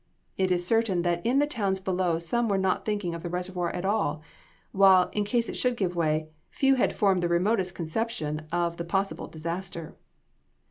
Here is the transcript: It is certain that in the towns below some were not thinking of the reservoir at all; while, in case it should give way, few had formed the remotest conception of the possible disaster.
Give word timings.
It 0.35 0.49
is 0.49 0.65
certain 0.65 1.03
that 1.03 1.23
in 1.23 1.37
the 1.37 1.45
towns 1.45 1.79
below 1.79 2.17
some 2.17 2.49
were 2.49 2.57
not 2.57 2.85
thinking 2.85 3.13
of 3.13 3.21
the 3.21 3.29
reservoir 3.29 3.69
at 3.69 3.85
all; 3.85 4.23
while, 4.71 5.09
in 5.13 5.25
case 5.25 5.47
it 5.47 5.53
should 5.55 5.77
give 5.77 5.95
way, 5.95 6.29
few 6.49 6.73
had 6.73 6.91
formed 6.95 7.21
the 7.21 7.27
remotest 7.29 7.75
conception 7.75 8.47
of 8.51 8.77
the 8.77 8.83
possible 8.83 9.27
disaster. 9.27 9.95